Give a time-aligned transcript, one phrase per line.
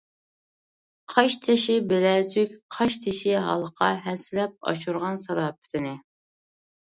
[1.11, 5.95] قاشتېشى بىلەزۈك، قاشتېشى ھالقا، ھەسسىلەپ ئاشۇرغان سالاپىتىنى.